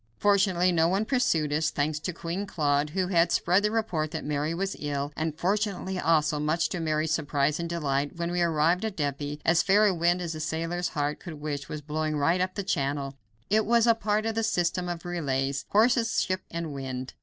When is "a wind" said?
9.85-10.19